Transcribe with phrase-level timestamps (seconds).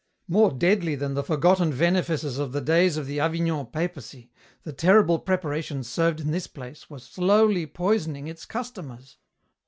[0.27, 4.31] "More deadly than the forgotten venefices of the days of the Avignon papacy,
[4.63, 9.17] the terrible preparations served in this place were slowly poisoning its customers.